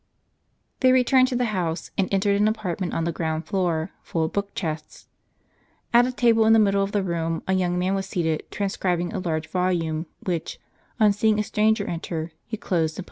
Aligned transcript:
They 0.79 0.91
returned 0.91 1.27
to 1.27 1.35
the 1.35 1.45
house, 1.53 1.91
and 1.95 2.11
entered 2.11 2.41
an 2.41 2.47
apartment 2.47 2.95
on 2.95 3.03
the 3.03 3.11
ground 3.11 3.45
floor, 3.45 3.91
full 4.01 4.23
of 4.23 4.33
book 4.33 4.55
chests. 4.55 5.05
At 5.93 6.07
a 6.07 6.11
table 6.11 6.45
in 6.47 6.53
the 6.53 6.57
middle 6.57 6.81
of 6.81 6.91
the 6.91 7.03
room 7.03 7.43
a 7.47 7.53
young 7.53 7.77
man 7.77 7.93
was 7.93 8.07
seated, 8.07 8.45
transcribing 8.49 9.13
a 9.13 9.19
large 9.19 9.47
volume; 9.47 10.07
which, 10.23 10.59
on 10.99 11.13
seeing 11.13 11.37
a 11.37 11.43
stranger 11.43 11.85
enter, 11.85 12.31
he 12.47 12.57
closed 12.57 12.95
and 12.95 12.95
put 12.95 12.97
aside. 12.97 12.99